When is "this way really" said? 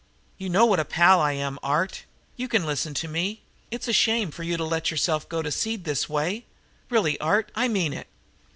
5.83-7.19